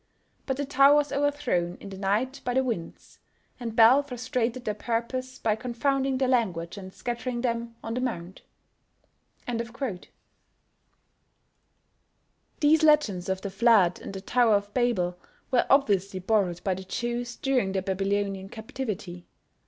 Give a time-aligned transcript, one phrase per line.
[0.47, 3.19] But the tower was overthrown in the night by the winds,
[3.59, 8.41] and Bel frustrated their purpose by confounding their language and scattering them on the mound.
[12.61, 15.19] These legends of the Flood and the Tower of Babel
[15.51, 19.27] were obviously borrowed by the Jews during their Babylonian captivity.